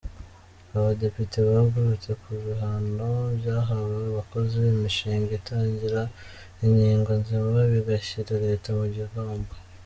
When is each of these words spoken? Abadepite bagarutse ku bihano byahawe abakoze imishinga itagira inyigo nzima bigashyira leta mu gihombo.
Abadepite 0.77 1.37
bagarutse 1.47 2.11
ku 2.21 2.29
bihano 2.43 3.09
byahawe 3.39 3.93
abakoze 4.11 4.57
imishinga 4.73 5.31
itagira 5.39 6.01
inyigo 6.65 7.11
nzima 7.21 7.57
bigashyira 7.71 8.33
leta 8.45 8.69
mu 8.79 8.87
gihombo. 8.97 9.53